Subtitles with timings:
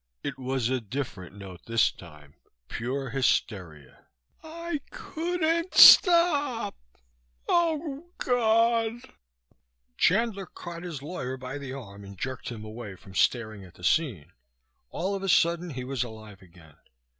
[0.23, 2.33] It was a different note this time,
[2.67, 4.07] pure hysteria:
[4.43, 6.75] "I couldn't stop.
[7.47, 9.01] Oh, God."
[9.99, 13.83] Chandler caught his lawyer by the arm and jerked him away from staring at the
[13.83, 14.31] scene.
[14.89, 16.77] All of a sudden he was alive again.